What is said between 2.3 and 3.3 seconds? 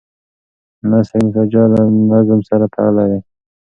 سره تړلی دی.